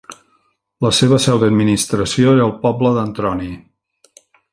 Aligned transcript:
La 0.85 0.91
seva 0.99 1.19
seu 1.25 1.41
d'administració 1.43 2.33
era 2.37 2.47
el 2.49 2.55
poble 2.67 2.95
d'Antroni. 2.97 3.51